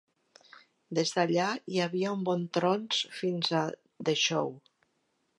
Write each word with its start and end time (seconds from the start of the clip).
Des 0.99 1.09
d'allà, 1.17 1.49
hi 1.73 1.83
havia 1.85 2.13
un 2.17 2.23
bon 2.29 2.45
trons 2.59 3.01
fins 3.19 3.51
a 3.61 3.61
"The 4.09 4.15
Show". 4.23 4.49